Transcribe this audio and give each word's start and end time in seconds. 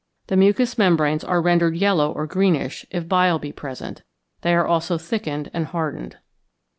_The 0.29 0.35
mucous 0.35 0.79
membranes 0.79 1.23
are 1.23 1.43
rendered 1.43 1.75
yellow 1.75 2.11
or 2.11 2.25
greenish 2.25 2.87
if 2.89 3.07
bile 3.07 3.37
be 3.37 3.51
present; 3.51 4.01
they 4.41 4.55
are 4.55 4.65
also 4.65 4.97
thickened 4.97 5.51
and 5.53 5.67
hardened. 5.67 6.17